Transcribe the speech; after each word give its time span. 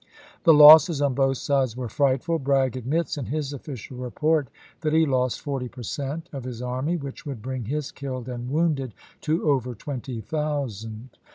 The 0.45 0.53
losses 0.55 0.99
on 0.99 1.13
both 1.13 1.37
sides 1.37 1.77
were 1.77 1.87
frightful. 1.87 2.39
Bragg 2.39 2.75
admits, 2.75 3.19
in 3.19 3.25
his 3.27 3.53
official 3.53 3.97
report, 3.97 4.47
that 4.79 4.93
he 4.93 5.05
lost 5.05 5.41
forty 5.41 5.67
per 5.67 5.83
cent, 5.83 6.27
of 6.33 6.43
his 6.43 6.59
army, 6.59 6.97
which 6.97 7.23
would 7.27 7.43
bring 7.43 7.65
his 7.65 7.91
killed 7.91 8.27
and 8.27 8.49
wounded 8.49 8.95
to 9.21 9.47
over 9.47 9.75
twenty 9.75 10.19
thousand. 10.19 11.19